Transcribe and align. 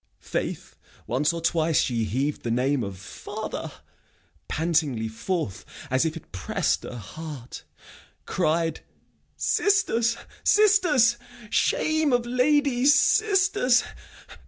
Faith, 0.17 0.75
once 1.05 1.31
or 1.31 1.39
twice 1.41 1.79
she 1.79 2.05
heav'd 2.05 2.41
the 2.41 2.49
name 2.49 2.83
of 2.83 2.97
father 2.97 3.71
Pantingly 4.47 5.07
forth, 5.07 5.63
as 5.91 6.05
if 6.05 6.17
it 6.17 6.31
press'd 6.31 6.83
her 6.83 6.95
heart; 6.97 7.63
Cried 8.25 8.79
'Sisters, 9.37 10.17
sisters! 10.43 11.17
Shame 11.51 12.13
of 12.13 12.25
ladies! 12.25 12.95
Sisters! 12.99 13.83